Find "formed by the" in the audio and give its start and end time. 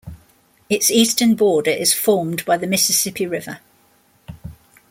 1.93-2.65